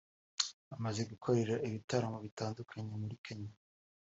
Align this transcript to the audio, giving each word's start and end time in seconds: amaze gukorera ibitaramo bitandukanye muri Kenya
amaze 0.75 1.01
gukorera 1.11 1.53
ibitaramo 1.67 2.17
bitandukanye 2.25 2.93
muri 3.01 3.15
Kenya 3.25 3.53